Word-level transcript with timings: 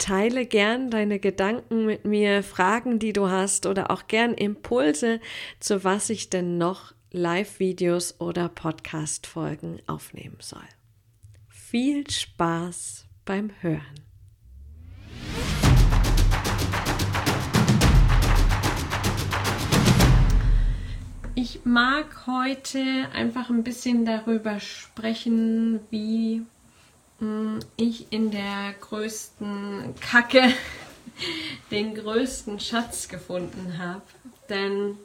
Teile 0.00 0.46
gern 0.46 0.90
deine 0.90 1.18
Gedanken 1.20 1.84
mit 1.84 2.06
mir, 2.06 2.42
Fragen, 2.42 2.98
die 2.98 3.12
du 3.12 3.28
hast 3.28 3.66
oder 3.66 3.90
auch 3.90 4.08
gern 4.08 4.32
Impulse, 4.32 5.20
zu 5.60 5.84
was 5.84 6.08
ich 6.08 6.30
denn 6.30 6.56
noch 6.56 6.94
Live-Videos 7.12 8.18
oder 8.18 8.48
Podcast-Folgen 8.48 9.80
aufnehmen 9.86 10.38
soll. 10.40 10.64
Viel 11.48 12.08
Spaß 12.08 13.06
beim 13.26 13.50
Hören. 13.60 14.00
Ich 21.34 21.64
mag 21.64 22.26
heute 22.26 22.80
einfach 23.12 23.50
ein 23.50 23.62
bisschen 23.62 24.06
darüber 24.06 24.60
sprechen, 24.60 25.80
wie 25.90 26.42
ich 27.76 28.10
in 28.12 28.30
der 28.30 28.74
größten 28.80 29.94
Kacke 30.00 30.42
den 31.70 31.94
größten 31.94 32.60
Schatz 32.60 33.08
gefunden 33.08 33.78
habe. 33.78 34.02
Denn 34.48 34.96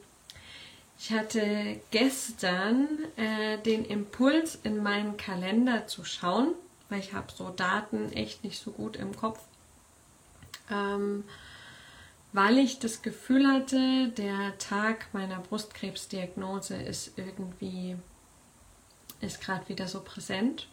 ich 0.97 1.11
hatte 1.11 1.81
gestern 1.91 2.87
äh, 3.17 3.57
den 3.59 3.85
Impuls 3.85 4.57
in 4.63 4.81
meinen 4.81 5.17
Kalender 5.17 5.87
zu 5.87 6.05
schauen, 6.05 6.55
weil 6.89 6.99
ich 6.99 7.13
habe 7.13 7.27
so 7.35 7.49
Daten 7.49 8.11
echt 8.13 8.43
nicht 8.43 8.61
so 8.61 8.71
gut 8.71 8.95
im 8.95 9.15
Kopf. 9.15 9.39
Ähm, 10.71 11.25
weil 12.31 12.57
ich 12.57 12.79
das 12.79 13.01
Gefühl 13.01 13.47
hatte, 13.47 14.09
der 14.09 14.57
Tag 14.57 15.07
meiner 15.13 15.39
Brustkrebsdiagnose 15.39 16.75
ist 16.75 17.17
irgendwie, 17.17 17.95
ist 19.21 19.41
gerade 19.41 19.67
wieder 19.69 19.87
so 19.87 20.01
präsent. 20.01 20.67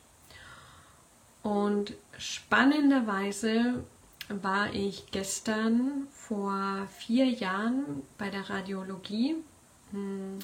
Und 1.42 1.94
spannenderweise 2.18 3.84
war 4.28 4.72
ich 4.72 5.10
gestern 5.10 6.06
vor 6.10 6.86
vier 6.98 7.26
Jahren 7.26 8.02
bei 8.16 8.30
der 8.30 8.48
Radiologie 8.48 9.36
hm, 9.90 10.38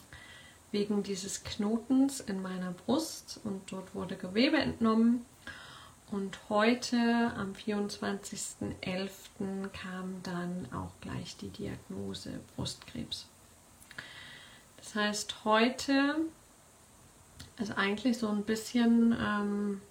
wegen 0.73 1.03
dieses 1.03 1.45
Knotens 1.45 2.21
in 2.21 2.43
meiner 2.43 2.73
Brust 2.73 3.41
und 3.45 3.73
dort 3.73 3.95
wurde 3.95 4.17
Gewebe 4.17 4.59
entnommen. 4.59 5.25
Und 6.11 6.39
heute, 6.49 7.33
am 7.37 7.53
24.11., 7.53 9.69
kam 9.73 10.23
dann 10.23 10.67
auch 10.73 10.93
gleich 11.01 11.37
die 11.37 11.51
Diagnose 11.51 12.41
Brustkrebs. 12.57 13.27
Das 14.79 14.95
heißt, 14.95 15.45
heute 15.45 16.17
ist 17.59 17.77
eigentlich 17.77 18.17
so 18.17 18.29
ein 18.29 18.45
bisschen 18.45 19.15
ähm, 19.21 19.83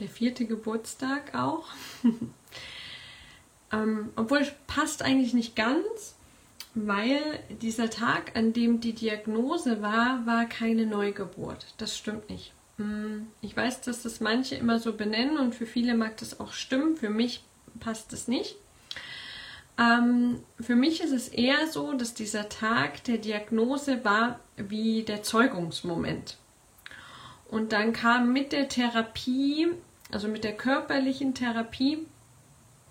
der 0.00 0.08
vierte 0.08 0.46
Geburtstag 0.46 1.34
auch. 1.34 1.66
ähm, 3.72 4.10
obwohl 4.16 4.46
passt 4.66 5.02
eigentlich 5.02 5.34
nicht 5.34 5.54
ganz, 5.54 6.16
weil 6.74 7.20
dieser 7.60 7.90
Tag, 7.90 8.36
an 8.36 8.52
dem 8.52 8.80
die 8.80 8.94
Diagnose 8.94 9.82
war, 9.82 10.24
war 10.26 10.46
keine 10.46 10.86
Neugeburt. 10.86 11.66
Das 11.78 11.96
stimmt 11.96 12.30
nicht. 12.30 12.52
Hm, 12.76 13.26
ich 13.40 13.56
weiß, 13.56 13.82
dass 13.82 14.02
das 14.02 14.20
manche 14.20 14.54
immer 14.54 14.78
so 14.78 14.94
benennen 14.94 15.38
und 15.38 15.54
für 15.54 15.66
viele 15.66 15.94
mag 15.94 16.16
das 16.16 16.40
auch 16.40 16.52
stimmen. 16.52 16.96
Für 16.96 17.10
mich 17.10 17.44
passt 17.78 18.12
es 18.12 18.28
nicht. 18.28 18.56
Ähm, 19.78 20.42
für 20.60 20.76
mich 20.76 21.00
ist 21.00 21.12
es 21.12 21.28
eher 21.28 21.66
so, 21.66 21.94
dass 21.94 22.14
dieser 22.14 22.48
Tag 22.48 23.04
der 23.04 23.18
Diagnose 23.18 24.04
war 24.04 24.40
wie 24.56 25.02
der 25.02 25.22
Zeugungsmoment. 25.22 26.36
Und 27.48 27.72
dann 27.72 27.92
kam 27.92 28.32
mit 28.32 28.52
der 28.52 28.68
Therapie, 28.68 29.68
also 30.10 30.28
mit 30.28 30.44
der 30.44 30.56
körperlichen 30.56 31.34
Therapie, 31.34 32.06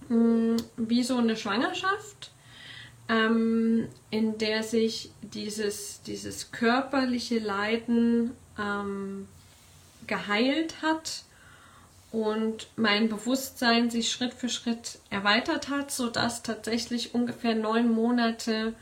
mh, 0.10 0.16
hm, 0.16 0.58
wie 0.78 1.04
so 1.04 1.18
eine 1.18 1.36
Schwangerschaft, 1.36 2.32
ähm, 3.10 3.88
in 4.12 4.38
der 4.38 4.64
sich 4.64 5.12
dieses, 5.22 6.02
dieses 6.04 6.52
körperliche 6.52 7.40
Leiden 7.40 8.32
ähm, 8.58 9.28
geheilt 10.08 10.82
hat 10.82 11.24
und 12.12 12.68
mein 12.76 13.10
Bewusstsein 13.10 13.90
sich 13.90 14.12
Schritt 14.12 14.34
für 14.34 14.50
Schritt 14.50 15.00
erweitert 15.10 15.70
hat, 15.70 15.92
sodass 15.92 16.44
tatsächlich 16.44 17.14
ungefähr 17.14 17.56
neun 17.56 17.92
Monate 17.92 18.74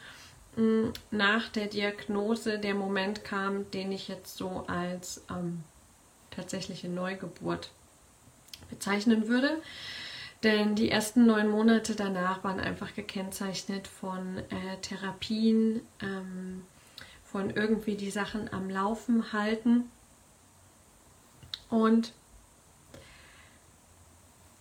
hm, 0.55 0.93
nach 1.11 1.49
der 1.49 1.67
Diagnose 1.67 2.59
der 2.59 2.73
Moment 2.73 3.23
kam, 3.23 3.69
den 3.71 3.91
ich 3.91 4.07
jetzt 4.07 4.37
so 4.37 4.65
als 4.67 5.23
ähm, 5.29 5.63
tatsächliche 6.31 6.89
Neugeburt 6.89 7.71
bezeichnen 8.69 9.27
würde. 9.27 9.61
Denn 10.43 10.75
die 10.75 10.91
ersten 10.91 11.25
neun 11.25 11.49
Monate 11.49 11.95
danach 11.95 12.43
waren 12.43 12.59
einfach 12.59 12.93
gekennzeichnet 12.93 13.87
von 13.87 14.37
äh, 14.37 14.77
Therapien, 14.81 15.81
ähm, 16.01 16.63
von 17.23 17.49
irgendwie 17.49 17.95
die 17.95 18.11
Sachen 18.11 18.51
am 18.53 18.69
Laufen 18.69 19.33
halten. 19.33 19.85
Und 21.69 22.13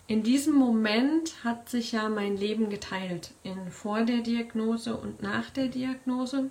in 0.08 0.22
diesem 0.22 0.54
Moment 0.54 1.44
hat 1.44 1.68
sich 1.68 1.92
ja 1.92 2.08
mein 2.08 2.36
Leben 2.36 2.70
geteilt 2.70 3.32
in 3.42 3.70
vor 3.70 4.02
der 4.02 4.20
Diagnose 4.20 4.96
und 4.96 5.20
nach 5.20 5.50
der 5.50 5.68
Diagnose. 5.68 6.50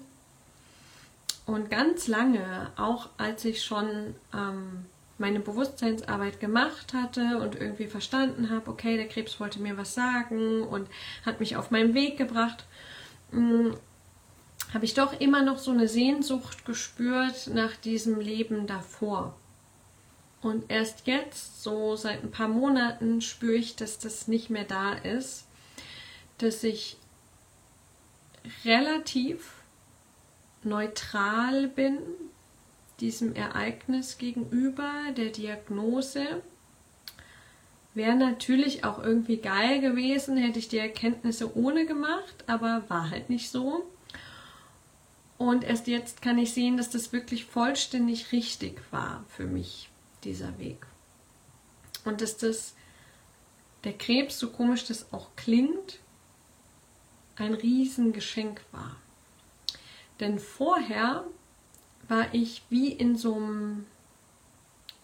Und 1.46 1.70
ganz 1.70 2.08
lange, 2.08 2.72
auch 2.76 3.10
als 3.18 3.46
ich 3.46 3.64
schon 3.64 4.16
ähm, 4.34 4.86
meine 5.18 5.40
Bewusstseinsarbeit 5.40 6.40
gemacht 6.40 6.94
hatte 6.94 7.40
und 7.40 7.56
irgendwie 7.56 7.88
verstanden 7.88 8.50
habe, 8.50 8.70
okay, 8.70 8.98
der 8.98 9.08
Krebs 9.08 9.40
wollte 9.40 9.62
mir 9.62 9.78
was 9.78 9.94
sagen 9.94 10.64
und 10.64 10.90
hat 11.26 11.40
mich 11.40 11.56
auf 11.56 11.72
meinen 11.72 11.94
Weg 11.94 12.18
gebracht, 12.18 12.66
hm, 13.32 13.76
habe 14.74 14.86
ich 14.86 14.94
doch 14.94 15.20
immer 15.20 15.42
noch 15.42 15.58
so 15.58 15.72
eine 15.72 15.88
Sehnsucht 15.88 16.66
gespürt 16.66 17.48
nach 17.54 17.76
diesem 17.78 18.20
Leben 18.20 18.68
davor. 18.68 19.36
Und 20.42 20.66
erst 20.70 21.08
jetzt, 21.08 21.64
so 21.64 21.96
seit 21.96 22.24
ein 22.24 22.32
paar 22.32 22.50
Monaten, 22.50 23.22
spüre 23.22 23.56
ich, 23.56 23.76
dass 23.76 24.00
das 24.00 24.28
nicht 24.28 24.50
mehr 24.50 24.66
da 24.66 24.94
ist, 24.94 25.48
dass 26.38 26.64
ich 26.64 26.98
relativ 28.64 29.54
neutral 30.64 31.68
bin 31.68 32.00
diesem 33.00 33.36
Ereignis 33.36 34.18
gegenüber, 34.18 34.92
der 35.16 35.30
Diagnose. 35.30 36.42
Wäre 37.94 38.16
natürlich 38.16 38.84
auch 38.84 39.02
irgendwie 39.02 39.38
geil 39.38 39.80
gewesen, 39.80 40.38
hätte 40.38 40.60
ich 40.60 40.68
die 40.68 40.78
Erkenntnisse 40.78 41.56
ohne 41.56 41.86
gemacht, 41.86 42.44
aber 42.48 42.84
war 42.90 43.10
halt 43.10 43.30
nicht 43.30 43.50
so. 43.50 43.86
Und 45.38 45.64
erst 45.64 45.88
jetzt 45.88 46.22
kann 46.22 46.38
ich 46.38 46.54
sehen, 46.54 46.78
dass 46.78 46.90
das 46.90 47.12
wirklich 47.12 47.46
vollständig 47.46 48.32
richtig 48.32 48.82
war 48.92 49.26
für 49.28 49.46
mich 49.46 49.90
dieser 50.24 50.58
Weg. 50.60 50.86
Und 52.06 52.22
dass 52.22 52.38
das, 52.38 52.76
der 53.84 53.94
Krebs, 53.94 54.40
so 54.40 54.50
komisch 54.50 54.86
das 54.86 55.12
auch 55.12 55.30
klingt, 55.36 56.00
ein 57.36 57.54
Riesengeschenk 57.54 58.62
war. 58.72 58.96
Denn 60.20 60.40
vorher 60.40 61.26
war 62.08 62.34
ich 62.34 62.64
wie 62.70 62.92
in 62.92 63.16
so 63.16 63.36
einem, 63.36 63.86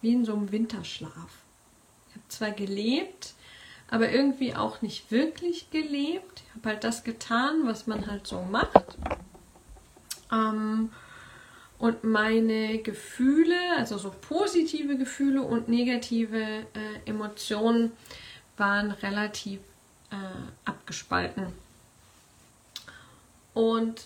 wie 0.02 0.14
in 0.14 0.26
so 0.26 0.34
einem 0.34 0.52
Winterschlaf. 0.52 1.44
Ich 2.10 2.16
habe 2.16 2.28
zwar 2.28 2.52
gelebt, 2.52 3.34
aber 3.90 4.12
irgendwie 4.12 4.56
auch 4.56 4.82
nicht 4.82 5.12
wirklich 5.12 5.70
gelebt. 5.72 6.44
Ich 6.48 6.56
habe 6.56 6.70
halt 6.70 6.84
das 6.84 7.04
getan, 7.04 7.66
was 7.66 7.88
man 7.88 8.08
halt 8.08 8.28
so 8.28 8.42
macht. 8.42 8.98
Ähm, 10.32 10.92
und 11.78 12.04
meine 12.04 12.78
Gefühle, 12.80 13.58
also 13.76 13.98
so 13.98 14.12
positive 14.12 14.98
Gefühle 14.98 15.42
und 15.42 15.68
negative 15.68 16.38
äh, 16.40 16.66
Emotionen, 17.06 17.92
waren 18.58 18.92
relativ 18.92 19.60
äh, 20.12 20.16
abgespalten. 20.66 21.48
Und 23.54 24.06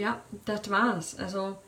ja, 0.00 0.20
das 0.44 0.70
war's. 0.70 1.18
Also 1.18 1.58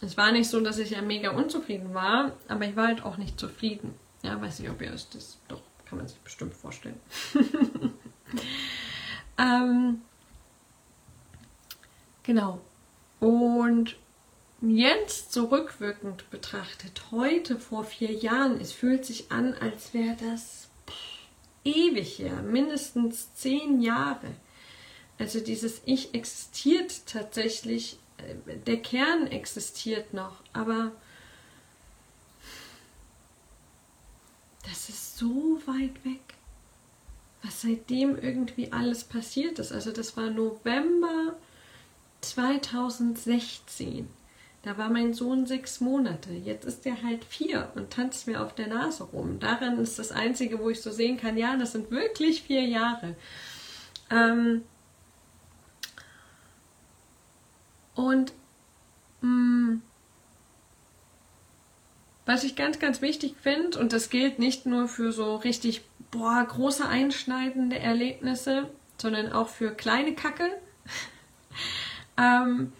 es 0.00 0.16
war 0.16 0.32
nicht 0.32 0.48
so, 0.48 0.60
dass 0.60 0.78
ich 0.78 0.90
ja 0.90 1.02
mega 1.02 1.30
unzufrieden 1.30 1.94
war, 1.94 2.32
aber 2.48 2.64
ich 2.64 2.76
war 2.76 2.88
halt 2.88 3.04
auch 3.04 3.16
nicht 3.16 3.38
zufrieden. 3.38 3.94
Ja, 4.22 4.40
weiß 4.40 4.60
nicht, 4.60 4.70
ob 4.70 4.80
ihr 4.80 4.92
euch 4.92 5.08
das 5.10 5.38
doch 5.48 5.60
kann 5.86 5.98
man 5.98 6.08
sich 6.08 6.18
bestimmt 6.20 6.54
vorstellen. 6.54 6.98
ähm, 9.38 10.00
Genau. 12.22 12.60
Und 13.20 13.96
jetzt 14.60 15.32
zurückwirkend 15.32 16.28
betrachtet, 16.30 17.02
heute 17.10 17.58
vor 17.58 17.84
vier 17.84 18.12
Jahren, 18.12 18.60
es 18.60 18.72
fühlt 18.72 19.04
sich 19.04 19.30
an, 19.30 19.54
als 19.54 19.92
wäre 19.92 20.16
das 20.16 20.68
ewig 21.64 22.18
her, 22.18 22.42
mindestens 22.42 23.34
zehn 23.34 23.80
Jahre. 23.80 24.34
Also 25.22 25.38
dieses 25.38 25.82
Ich 25.84 26.14
existiert 26.14 27.06
tatsächlich, 27.06 27.96
äh, 28.18 28.56
der 28.66 28.78
Kern 28.78 29.28
existiert 29.28 30.12
noch, 30.12 30.42
aber 30.52 30.90
das 34.68 34.88
ist 34.88 35.18
so 35.18 35.62
weit 35.64 36.04
weg, 36.04 36.34
was 37.44 37.60
seitdem 37.60 38.18
irgendwie 38.18 38.72
alles 38.72 39.04
passiert 39.04 39.60
ist. 39.60 39.70
Also 39.70 39.92
das 39.92 40.16
war 40.16 40.28
November 40.28 41.36
2016. 42.20 44.08
Da 44.64 44.76
war 44.76 44.90
mein 44.90 45.14
Sohn 45.14 45.46
sechs 45.46 45.80
Monate. 45.80 46.32
Jetzt 46.32 46.64
ist 46.64 46.84
er 46.84 47.00
halt 47.00 47.24
vier 47.24 47.70
und 47.76 47.90
tanzt 47.90 48.26
mir 48.26 48.42
auf 48.42 48.56
der 48.56 48.66
Nase 48.66 49.04
rum. 49.04 49.38
Daran 49.38 49.78
ist 49.78 50.00
das 50.00 50.10
Einzige, 50.10 50.58
wo 50.58 50.68
ich 50.68 50.82
so 50.82 50.90
sehen 50.90 51.16
kann, 51.16 51.36
ja, 51.36 51.56
das 51.56 51.70
sind 51.70 51.92
wirklich 51.92 52.42
vier 52.42 52.64
Jahre. 52.64 53.14
Ähm 54.10 54.62
und 57.94 58.32
mh, 59.20 59.28
mm, 59.28 59.82
was 62.24 62.44
ich 62.44 62.54
ganz, 62.54 62.78
ganz 62.78 63.02
wichtig 63.02 63.34
finde, 63.42 63.78
und 63.78 63.92
das 63.92 64.08
gilt 64.08 64.38
nicht 64.38 64.64
nur 64.64 64.88
für 64.88 65.12
so 65.12 65.36
richtig 65.36 65.82
boah, 66.10 66.44
große 66.44 66.86
einschneidende 66.86 67.78
Erlebnisse, 67.78 68.70
sondern 68.96 69.32
auch 69.32 69.48
für 69.48 69.72
kleine 69.72 70.14
Kacke, 70.14 70.48
ähm, 72.16 72.72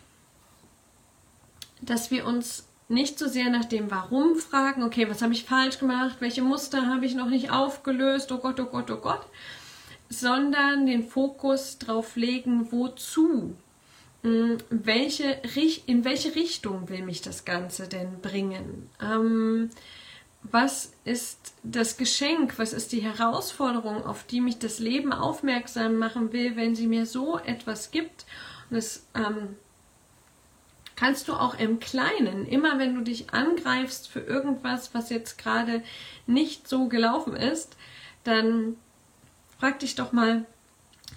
dass 1.80 2.10
wir 2.10 2.26
uns 2.26 2.68
nicht 2.88 3.18
so 3.18 3.26
sehr 3.26 3.50
nach 3.50 3.64
dem 3.64 3.90
Warum 3.90 4.36
fragen, 4.36 4.84
okay, 4.84 5.08
was 5.08 5.22
habe 5.22 5.32
ich 5.32 5.44
falsch 5.44 5.78
gemacht, 5.78 6.16
welche 6.20 6.42
Muster 6.42 6.86
habe 6.86 7.06
ich 7.06 7.14
noch 7.14 7.28
nicht 7.28 7.50
aufgelöst, 7.50 8.30
oh 8.30 8.38
Gott, 8.38 8.60
oh 8.60 8.66
Gott, 8.66 8.90
oh 8.90 8.98
Gott, 8.98 9.26
sondern 10.08 10.86
den 10.86 11.08
Fokus 11.08 11.78
darauf 11.78 12.16
legen, 12.16 12.70
wozu, 12.70 13.56
welche, 14.22 15.40
in 15.86 16.04
welche 16.04 16.34
Richtung 16.34 16.88
will 16.88 17.02
mich 17.02 17.22
das 17.22 17.44
Ganze 17.44 17.88
denn 17.88 18.20
bringen? 18.20 18.88
Ähm, 19.00 19.70
was 20.44 20.92
ist 21.04 21.54
das 21.62 21.96
Geschenk, 21.96 22.58
was 22.58 22.72
ist 22.72 22.92
die 22.92 23.02
Herausforderung, 23.02 24.04
auf 24.04 24.24
die 24.24 24.40
mich 24.40 24.58
das 24.58 24.78
Leben 24.78 25.12
aufmerksam 25.12 25.96
machen 25.98 26.32
will, 26.32 26.56
wenn 26.56 26.74
sie 26.74 26.86
mir 26.86 27.06
so 27.06 27.38
etwas 27.38 27.90
gibt? 27.90 28.24
Und 28.70 28.76
es 28.76 29.06
ähm, 29.14 29.56
kannst 30.96 31.28
du 31.28 31.34
auch 31.34 31.58
im 31.58 31.80
Kleinen, 31.80 32.46
immer 32.46 32.78
wenn 32.78 32.94
du 32.94 33.02
dich 33.02 33.32
angreifst 33.32 34.08
für 34.08 34.20
irgendwas, 34.20 34.94
was 34.94 35.10
jetzt 35.10 35.38
gerade 35.38 35.82
nicht 36.26 36.68
so 36.68 36.88
gelaufen 36.88 37.34
ist, 37.34 37.76
dann 38.24 38.76
frag 39.58 39.80
dich 39.80 39.94
doch 39.94 40.12
mal, 40.12 40.44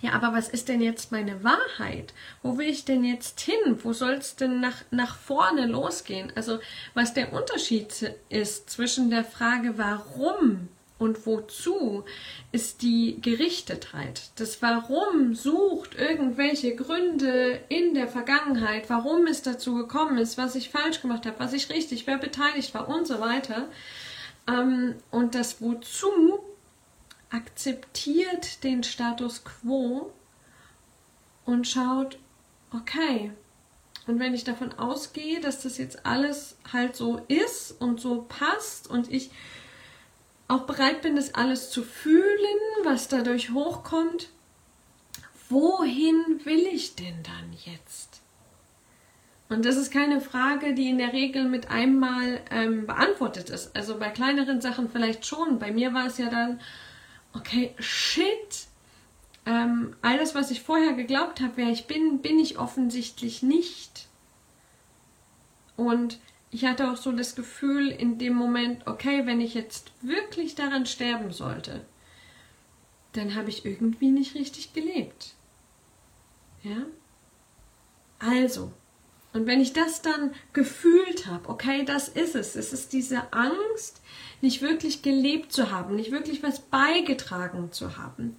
ja, 0.05 0.13
aber 0.13 0.33
was 0.33 0.49
ist 0.49 0.69
denn 0.69 0.81
jetzt 0.81 1.11
meine 1.11 1.43
Wahrheit? 1.43 2.13
Wo 2.43 2.57
will 2.57 2.69
ich 2.69 2.85
denn 2.85 3.03
jetzt 3.03 3.39
hin? 3.39 3.79
Wo 3.83 3.91
soll 3.91 4.13
es 4.13 4.35
denn 4.35 4.59
nach, 4.59 4.83
nach 4.91 5.15
vorne 5.15 5.65
losgehen? 5.65 6.31
Also, 6.35 6.59
was 6.93 7.13
der 7.13 7.33
Unterschied 7.33 8.13
ist 8.29 8.69
zwischen 8.69 9.09
der 9.09 9.23
Frage, 9.23 9.77
warum 9.77 10.69
und 10.97 11.25
wozu, 11.25 12.05
ist 12.51 12.81
die 12.81 13.19
Gerichtetheit. 13.19 14.29
Das 14.35 14.61
Warum 14.61 15.33
sucht 15.33 15.95
irgendwelche 15.95 16.75
Gründe 16.75 17.59
in 17.67 17.95
der 17.95 18.07
Vergangenheit, 18.07 18.89
warum 18.89 19.27
es 19.27 19.41
dazu 19.41 19.75
gekommen 19.75 20.17
ist, 20.17 20.37
was 20.37 20.55
ich 20.55 20.69
falsch 20.69 21.01
gemacht 21.01 21.25
habe, 21.25 21.39
was 21.39 21.53
ich 21.53 21.69
richtig, 21.69 22.07
wer 22.07 22.17
beteiligt 22.17 22.73
war 22.73 22.87
und 22.87 23.07
so 23.07 23.19
weiter. 23.19 23.67
Ähm, 24.47 24.95
und 25.11 25.35
das 25.35 25.61
Wozu 25.61 26.39
akzeptiert 27.35 28.63
den 28.63 28.83
Status 28.83 29.43
quo 29.43 30.11
und 31.45 31.67
schaut, 31.67 32.17
okay, 32.71 33.31
und 34.07 34.19
wenn 34.19 34.33
ich 34.33 34.43
davon 34.43 34.73
ausgehe, 34.73 35.39
dass 35.41 35.63
das 35.63 35.77
jetzt 35.77 36.05
alles 36.05 36.57
halt 36.71 36.95
so 36.95 37.21
ist 37.27 37.71
und 37.81 37.99
so 37.99 38.25
passt 38.27 38.89
und 38.89 39.11
ich 39.11 39.31
auch 40.47 40.61
bereit 40.61 41.01
bin, 41.01 41.15
das 41.15 41.33
alles 41.33 41.71
zu 41.71 41.81
fühlen, 41.81 42.59
was 42.83 43.07
dadurch 43.07 43.51
hochkommt, 43.51 44.29
wohin 45.49 46.41
will 46.43 46.67
ich 46.71 46.95
denn 46.95 47.23
dann 47.23 47.51
jetzt? 47.65 48.21
Und 49.49 49.65
das 49.65 49.75
ist 49.75 49.91
keine 49.91 50.21
Frage, 50.21 50.73
die 50.73 50.89
in 50.89 50.97
der 50.97 51.13
Regel 51.13 51.45
mit 51.45 51.69
einmal 51.69 52.41
ähm, 52.51 52.87
beantwortet 52.87 53.49
ist. 53.49 53.75
Also 53.75 53.97
bei 53.99 54.09
kleineren 54.09 54.59
Sachen 54.59 54.89
vielleicht 54.89 55.25
schon. 55.25 55.59
Bei 55.59 55.71
mir 55.71 55.93
war 55.93 56.07
es 56.07 56.17
ja 56.17 56.29
dann, 56.29 56.59
okay, 57.35 57.75
shit, 57.79 58.67
ähm, 59.45 59.95
all 60.01 60.17
das, 60.17 60.33
was 60.33 60.51
ich 60.51 60.61
vorher 60.61 60.93
geglaubt 60.93 61.41
habe, 61.41 61.57
wer 61.57 61.69
ich 61.69 61.85
bin, 61.85 62.19
bin 62.21 62.39
ich 62.39 62.57
offensichtlich 62.57 63.43
nicht. 63.43 64.07
Und 65.77 66.19
ich 66.51 66.65
hatte 66.65 66.89
auch 66.89 66.97
so 66.97 67.11
das 67.11 67.35
Gefühl 67.35 67.89
in 67.89 68.17
dem 68.17 68.33
Moment, 68.33 68.87
okay, 68.87 69.25
wenn 69.25 69.41
ich 69.41 69.53
jetzt 69.53 69.91
wirklich 70.01 70.55
daran 70.55 70.85
sterben 70.85 71.31
sollte, 71.31 71.85
dann 73.11 73.35
habe 73.35 73.49
ich 73.49 73.65
irgendwie 73.65 74.09
nicht 74.09 74.35
richtig 74.35 74.73
gelebt. 74.73 75.33
Ja? 76.63 76.85
Also, 78.19 78.71
und 79.35 79.45
wenn 79.45 79.61
ich 79.61 79.73
das 79.73 80.01
dann 80.01 80.33
gefühlt 80.53 81.27
habe, 81.27 81.49
okay, 81.49 81.85
das 81.85 82.07
ist 82.07 82.35
es, 82.35 82.55
es 82.55 82.73
ist 82.73 82.93
diese 82.93 83.31
Angst, 83.31 84.01
nicht 84.41 84.61
wirklich 84.61 85.01
gelebt 85.01 85.51
zu 85.51 85.71
haben, 85.71 85.95
nicht 85.95 86.11
wirklich 86.11 86.41
was 86.41 86.59
beigetragen 86.59 87.71
zu 87.71 87.97
haben. 87.97 88.35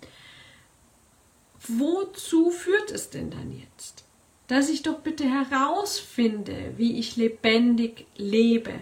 Wozu 1.69 2.51
führt 2.51 2.91
es 2.91 3.11
denn 3.11 3.31
dann 3.31 3.53
jetzt? 3.53 4.07
dass 4.47 4.69
ich 4.69 4.83
doch 4.83 5.01
bitte 5.01 5.25
herausfinde, 5.25 6.75
wie 6.77 6.99
ich 6.99 7.17
lebendig 7.17 8.07
lebe, 8.17 8.75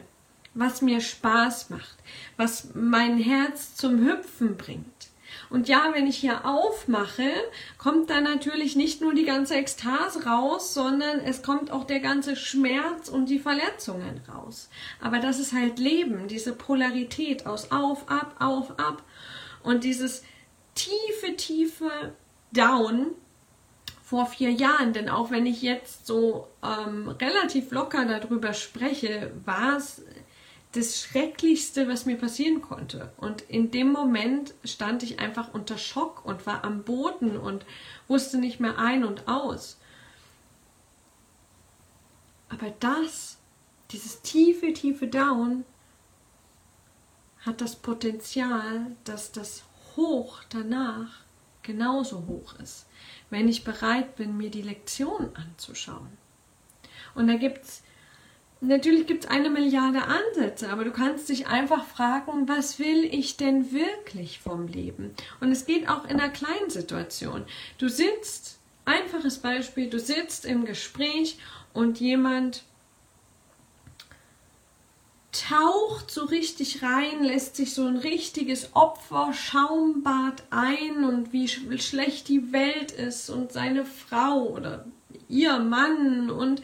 was 0.52 0.82
mir 0.82 1.00
Spaß 1.00 1.70
macht, 1.70 1.96
was 2.36 2.74
mein 2.74 3.18
Herz 3.18 3.74
zum 3.74 4.06
Hüpfen 4.06 4.56
bringt. 4.56 4.84
Und 5.50 5.68
ja, 5.68 5.90
wenn 5.92 6.06
ich 6.06 6.16
hier 6.16 6.46
aufmache, 6.46 7.30
kommt 7.78 8.10
da 8.10 8.20
natürlich 8.20 8.76
nicht 8.76 9.00
nur 9.00 9.14
die 9.14 9.24
ganze 9.24 9.54
Ekstase 9.54 10.24
raus, 10.24 10.74
sondern 10.74 11.20
es 11.20 11.42
kommt 11.42 11.70
auch 11.70 11.84
der 11.84 12.00
ganze 12.00 12.36
Schmerz 12.36 13.08
und 13.08 13.28
die 13.28 13.38
Verletzungen 13.38 14.20
raus. 14.28 14.68
Aber 15.00 15.18
das 15.18 15.38
ist 15.38 15.52
halt 15.52 15.78
Leben, 15.78 16.28
diese 16.28 16.52
Polarität 16.52 17.46
aus 17.46 17.70
auf, 17.70 18.10
ab, 18.10 18.36
auf, 18.38 18.78
ab. 18.78 19.02
Und 19.62 19.84
dieses 19.84 20.22
tiefe, 20.74 21.36
tiefe 21.36 21.90
Down, 22.52 23.14
vor 24.04 24.26
vier 24.26 24.52
Jahren, 24.52 24.92
denn 24.92 25.08
auch 25.08 25.30
wenn 25.30 25.46
ich 25.46 25.62
jetzt 25.62 26.06
so 26.06 26.46
ähm, 26.62 27.08
relativ 27.08 27.72
locker 27.72 28.04
darüber 28.04 28.52
spreche, 28.52 29.32
war 29.46 29.78
es 29.78 30.04
das 30.74 31.00
Schrecklichste, 31.00 31.88
was 31.88 32.06
mir 32.06 32.16
passieren 32.16 32.60
konnte. 32.60 33.12
Und 33.16 33.42
in 33.42 33.70
dem 33.70 33.92
Moment 33.92 34.54
stand 34.64 35.02
ich 35.02 35.20
einfach 35.20 35.54
unter 35.54 35.78
Schock 35.78 36.24
und 36.24 36.46
war 36.46 36.64
am 36.64 36.82
Boden 36.82 37.36
und 37.36 37.64
wusste 38.08 38.38
nicht 38.38 38.60
mehr 38.60 38.78
ein 38.78 39.04
und 39.04 39.28
aus. 39.28 39.78
Aber 42.48 42.70
das, 42.80 43.38
dieses 43.90 44.22
tiefe, 44.22 44.72
tiefe 44.72 45.06
Down, 45.06 45.64
hat 47.40 47.60
das 47.60 47.76
Potenzial, 47.76 48.96
dass 49.04 49.32
das 49.32 49.64
Hoch 49.96 50.40
danach 50.48 51.24
genauso 51.62 52.26
hoch 52.26 52.54
ist 52.58 52.86
wenn 53.34 53.48
ich 53.48 53.64
bereit 53.64 54.14
bin, 54.14 54.36
mir 54.36 54.48
die 54.48 54.62
Lektion 54.62 55.34
anzuschauen. 55.34 56.16
Und 57.16 57.26
da 57.26 57.34
gibt 57.34 57.64
es, 57.64 57.82
natürlich 58.66 59.06
gibt 59.06 59.24
es 59.24 59.30
eine 59.30 59.50
Milliarde 59.50 60.02
Ansätze, 60.02 60.70
aber 60.70 60.84
du 60.84 60.90
kannst 60.90 61.28
dich 61.28 61.46
einfach 61.46 61.86
fragen, 61.86 62.48
was 62.48 62.78
will 62.78 63.04
ich 63.04 63.36
denn 63.36 63.72
wirklich 63.72 64.40
vom 64.40 64.66
Leben? 64.66 65.14
Und 65.40 65.52
es 65.52 65.66
geht 65.66 65.88
auch 65.88 66.04
in 66.04 66.20
einer 66.20 66.30
kleinen 66.30 66.70
Situation. 66.70 67.44
Du 67.78 67.88
sitzt, 67.88 68.58
einfaches 68.84 69.38
Beispiel, 69.38 69.88
du 69.88 69.98
sitzt 69.98 70.44
im 70.44 70.64
Gespräch 70.64 71.38
und 71.72 72.00
jemand 72.00 72.64
taucht 75.32 76.10
so 76.10 76.24
richtig 76.24 76.82
rein, 76.82 77.24
lässt 77.24 77.56
sich 77.56 77.74
so 77.74 77.86
ein 77.86 77.96
richtiges 77.96 78.74
Opfer-Schaumbad 78.74 80.44
ein 80.50 81.04
und 81.04 81.32
wie 81.32 81.48
schlecht 81.48 82.28
die 82.28 82.52
Welt 82.52 82.92
ist 82.92 83.30
und 83.30 83.52
seine 83.52 83.84
Frau 83.84 84.48
oder 84.48 84.86
ihr 85.28 85.58
Mann 85.58 86.30
und 86.30 86.62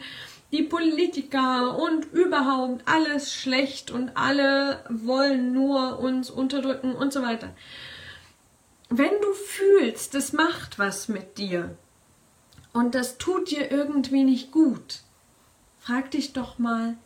die 0.51 0.63
Politiker 0.63 1.77
und 1.77 2.05
überhaupt 2.11 2.87
alles 2.87 3.33
schlecht 3.33 3.91
und 3.91 4.17
alle 4.17 4.83
wollen 4.89 5.53
nur 5.53 5.99
uns 5.99 6.29
unterdrücken 6.29 6.93
und 6.93 7.13
so 7.13 7.21
weiter. 7.21 7.53
Wenn 8.89 9.13
du 9.21 9.33
fühlst, 9.33 10.13
das 10.13 10.33
macht 10.33 10.77
was 10.77 11.07
mit 11.07 11.37
dir 11.37 11.77
und 12.73 12.95
das 12.95 13.17
tut 13.17 13.51
dir 13.51 13.71
irgendwie 13.71 14.23
nicht 14.23 14.51
gut, 14.51 15.01
frag 15.79 16.11
dich 16.11 16.33
doch 16.33 16.59
mal, 16.59 16.97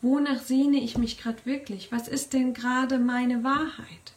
Wonach 0.00 0.40
sehne 0.40 0.78
ich 0.78 0.96
mich 0.96 1.18
gerade 1.18 1.44
wirklich? 1.44 1.90
Was 1.90 2.06
ist 2.06 2.32
denn 2.32 2.54
gerade 2.54 2.98
meine 2.98 3.42
Wahrheit? 3.42 4.12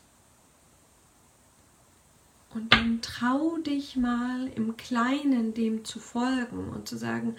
Und 2.53 2.71
dann 2.73 3.01
trau 3.01 3.57
dich 3.57 3.95
mal 3.95 4.47
im 4.55 4.77
Kleinen 4.77 5.53
dem 5.53 5.83
zu 5.83 5.99
folgen 5.99 6.69
und 6.69 6.87
zu 6.87 6.97
sagen, 6.97 7.35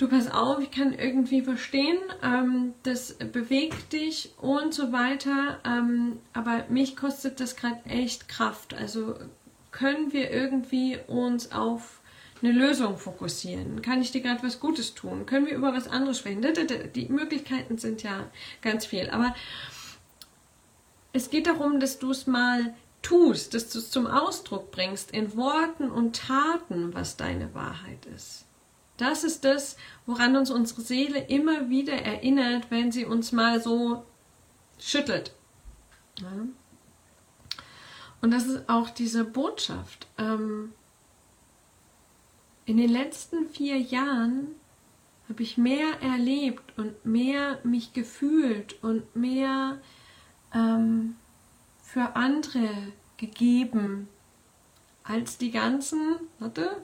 du 0.00 0.08
pass 0.08 0.30
auf, 0.30 0.60
ich 0.60 0.70
kann 0.70 0.94
irgendwie 0.94 1.42
verstehen, 1.42 1.98
ähm, 2.22 2.72
das 2.84 3.18
bewegt 3.18 3.92
dich 3.92 4.32
und 4.38 4.72
so 4.72 4.92
weiter, 4.92 5.60
ähm, 5.64 6.18
aber 6.32 6.64
mich 6.70 6.96
kostet 6.96 7.38
das 7.38 7.54
gerade 7.54 7.84
echt 7.84 8.28
Kraft. 8.28 8.72
Also 8.72 9.14
können 9.72 10.12
wir 10.12 10.30
irgendwie 10.30 10.98
uns 11.06 11.52
auf 11.52 12.00
eine 12.42 12.52
Lösung 12.52 12.96
fokussieren? 12.96 13.82
Kann 13.82 14.00
ich 14.00 14.10
dir 14.10 14.22
gerade 14.22 14.42
was 14.42 14.58
Gutes 14.58 14.94
tun? 14.94 15.26
Können 15.26 15.46
wir 15.46 15.54
über 15.54 15.74
was 15.74 15.86
anderes 15.86 16.18
sprechen? 16.18 16.42
Die 16.94 17.08
Möglichkeiten 17.10 17.76
sind 17.76 18.02
ja 18.02 18.30
ganz 18.62 18.86
viel. 18.86 19.10
Aber 19.10 19.34
es 21.12 21.28
geht 21.28 21.46
darum, 21.46 21.78
dass 21.78 21.98
du 21.98 22.10
es 22.10 22.26
mal 22.26 22.74
tust, 23.02 23.52
dass 23.52 23.68
du 23.68 23.78
es 23.78 23.90
zum 23.90 24.06
Ausdruck 24.06 24.70
bringst 24.70 25.10
in 25.10 25.36
Worten 25.36 25.90
und 25.90 26.16
Taten, 26.16 26.94
was 26.94 27.18
deine 27.18 27.54
Wahrheit 27.54 28.06
ist. 28.14 28.46
Das 29.00 29.24
ist 29.24 29.44
das, 29.44 29.76
woran 30.04 30.36
uns 30.36 30.50
unsere 30.50 30.82
Seele 30.82 31.26
immer 31.28 31.70
wieder 31.70 31.94
erinnert, 31.94 32.70
wenn 32.70 32.92
sie 32.92 33.06
uns 33.06 33.32
mal 33.32 33.62
so 33.62 34.04
schüttelt. 34.78 35.34
Ja. 36.20 36.28
Und 38.20 38.30
das 38.30 38.44
ist 38.44 38.68
auch 38.68 38.90
diese 38.90 39.24
Botschaft. 39.24 40.06
Ähm, 40.18 40.74
in 42.66 42.76
den 42.76 42.90
letzten 42.90 43.48
vier 43.48 43.78
Jahren 43.78 44.48
habe 45.30 45.42
ich 45.42 45.56
mehr 45.56 46.02
erlebt 46.02 46.76
und 46.76 47.06
mehr 47.06 47.58
mich 47.62 47.94
gefühlt 47.94 48.82
und 48.82 49.16
mehr 49.16 49.80
ähm, 50.52 51.16
für 51.82 52.16
andere 52.16 52.68
gegeben 53.16 54.08
als 55.04 55.38
die 55.38 55.50
ganzen, 55.50 56.16
warte, 56.38 56.82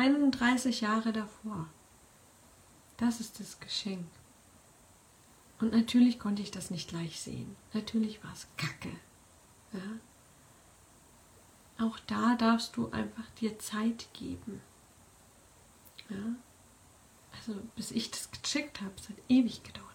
31 0.00 0.80
Jahre 0.80 1.12
davor. 1.12 1.68
Das 2.96 3.20
ist 3.20 3.38
das 3.38 3.60
Geschenk. 3.60 4.06
Und 5.60 5.72
natürlich 5.72 6.18
konnte 6.18 6.42
ich 6.42 6.50
das 6.50 6.70
nicht 6.70 6.88
gleich 6.88 7.20
sehen. 7.20 7.54
Natürlich 7.74 8.24
war 8.24 8.32
es 8.32 8.48
Kacke. 8.56 8.92
Ja? 9.72 11.84
Auch 11.84 11.98
da 12.06 12.34
darfst 12.36 12.76
du 12.76 12.90
einfach 12.90 13.28
dir 13.40 13.58
Zeit 13.58 14.08
geben. 14.14 14.62
Ja? 16.08 16.34
also 17.40 17.60
bis 17.76 17.90
ich 17.90 18.10
das 18.10 18.30
gecheckt 18.30 18.80
habe, 18.80 18.92
es 18.96 19.08
hat 19.08 19.16
ewig 19.28 19.62
gedauert. 19.62 19.86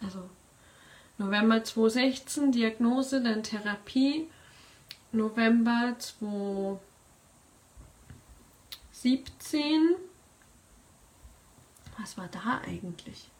Also 0.00 0.28
November 1.18 1.62
2016 1.62 2.52
Diagnose, 2.52 3.22
dann 3.22 3.42
Therapie. 3.42 4.28
November 5.12 5.96
2017. 9.00 9.96
Was 11.98 12.18
war 12.18 12.28
da 12.28 12.60
eigentlich? 12.66 13.30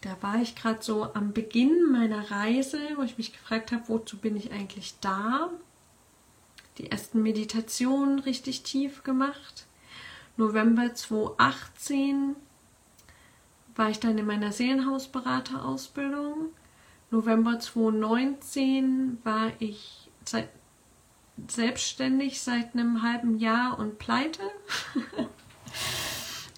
Da 0.00 0.16
war 0.20 0.36
ich 0.40 0.54
gerade 0.54 0.82
so 0.82 1.12
am 1.14 1.32
Beginn 1.32 1.90
meiner 1.90 2.30
Reise, 2.30 2.78
wo 2.96 3.02
ich 3.02 3.18
mich 3.18 3.32
gefragt 3.32 3.72
habe, 3.72 3.88
wozu 3.88 4.18
bin 4.18 4.36
ich 4.36 4.52
eigentlich 4.52 4.94
da? 5.00 5.50
Die 6.78 6.90
ersten 6.90 7.22
Meditationen 7.22 8.18
richtig 8.20 8.62
tief 8.62 9.02
gemacht. 9.02 9.66
November 10.36 10.94
2018 10.94 12.36
war 13.74 13.90
ich 13.90 13.98
dann 14.00 14.18
in 14.18 14.26
meiner 14.26 14.52
Seelenhausberaterausbildung. 14.52 16.50
November 17.10 17.58
2019 17.58 19.18
war 19.24 19.52
ich 19.60 20.10
selbstständig 21.48 22.40
seit 22.40 22.74
einem 22.74 23.02
halben 23.02 23.38
Jahr 23.38 23.78
und 23.78 23.98
pleite. 23.98 24.42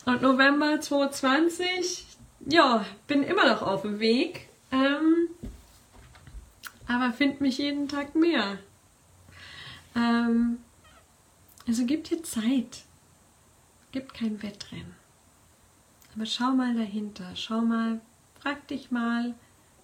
und 0.04 0.22
November 0.22 0.80
2020, 0.80 2.06
ja, 2.46 2.84
bin 3.06 3.22
immer 3.22 3.46
noch 3.46 3.62
auf 3.62 3.82
dem 3.82 3.98
Weg. 3.98 4.48
Ähm, 4.70 5.28
aber 6.86 7.12
finde 7.12 7.42
mich 7.42 7.58
jeden 7.58 7.88
Tag 7.88 8.14
mehr. 8.14 8.58
Ähm, 9.94 10.58
also 11.66 11.84
gibt 11.84 12.10
dir 12.10 12.22
Zeit. 12.22 12.84
Gibt 13.92 14.14
kein 14.14 14.42
Wettrennen. 14.42 14.94
Aber 16.14 16.26
schau 16.26 16.50
mal 16.50 16.74
dahinter, 16.74 17.36
schau 17.36 17.60
mal, 17.60 18.00
frag 18.40 18.66
dich 18.68 18.90
mal 18.90 19.34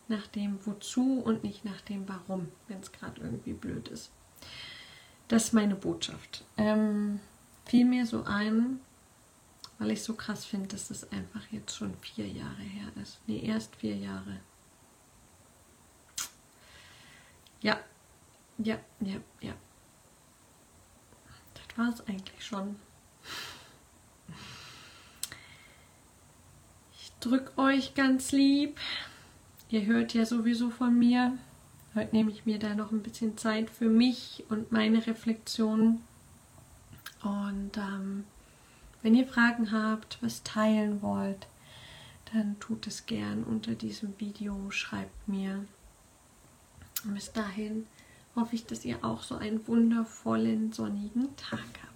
nach 0.09 0.27
dem 0.29 0.59
Wozu 0.67 1.21
und 1.21 1.45
nicht 1.45 1.65
nach 1.65 1.81
dem 1.83 2.09
Warum, 2.09 2.49
wenn 2.69 2.81
es 2.81 2.93
gerade 2.93 3.21
irgendwie 3.21 3.53
blöd 3.53 3.89
ist. 3.89 4.11
Das 5.35 5.47
ist 5.47 5.53
meine 5.53 5.75
Botschaft. 5.75 6.45
Ähm, 6.57 7.19
fiel 7.65 7.85
mir 7.87 8.07
so 8.07 8.23
ein, 8.23 8.79
weil 9.81 9.91
ich 9.91 10.01
so 10.05 10.15
krass 10.15 10.45
finde, 10.45 10.69
dass 10.69 10.87
das 10.87 11.11
einfach 11.11 11.43
jetzt 11.51 11.75
schon 11.75 11.93
vier 11.99 12.29
Jahre 12.29 12.63
her 12.63 12.87
ist. 13.03 13.19
Nee, 13.27 13.41
erst 13.41 13.75
vier 13.75 13.97
Jahre. 13.97 14.39
Ja, 17.63 17.81
ja, 18.59 18.79
ja, 19.01 19.17
ja. 19.41 19.55
Das 21.55 21.79
war 21.79 21.93
es 21.93 22.07
eigentlich 22.07 22.47
schon. 22.47 22.77
drück 27.19 27.55
euch 27.57 27.95
ganz 27.95 28.31
lieb. 28.31 28.79
Ihr 29.69 29.85
hört 29.87 30.15
ja 30.15 30.27
sowieso 30.27 30.71
von 30.71 30.97
mir. 30.97 31.37
Heute 31.95 32.17
nehme 32.17 32.33
ich 32.33 32.45
mir 32.45 32.59
da 32.59 32.75
noch 32.75 32.91
ein 32.91 33.05
bisschen 33.05 33.39
Zeit 33.39 33.71
für 33.71 33.89
mich 33.89 34.45
und 34.49 34.73
meine 34.73 35.07
Reflexion. 35.07 36.03
Und 37.23 37.77
ähm, 37.77 38.25
wenn 39.03 39.15
ihr 39.15 39.29
Fragen 39.29 39.71
habt, 39.71 40.19
was 40.21 40.43
teilen 40.43 41.03
wollt, 41.03 41.47
dann 42.33 42.59
tut 42.59 42.89
es 42.89 43.07
gern 43.07 43.45
unter 43.45 43.77
diesem 43.77 44.19
Video, 44.19 44.73
schreibt 44.73 45.29
mir. 45.29 45.65
Und 47.05 47.15
bis 47.15 47.31
dahin 47.33 47.87
hoffe 48.35 48.57
ich, 48.57 48.67
dass 48.67 48.85
ihr 48.85 49.05
auch 49.05 49.23
so 49.23 49.37
einen 49.37 49.65
wundervollen 49.69 50.73
sonnigen 50.73 51.37
Tag 51.37 51.61
habt. 51.81 51.94